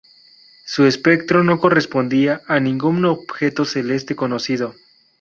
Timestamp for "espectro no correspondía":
0.87-2.41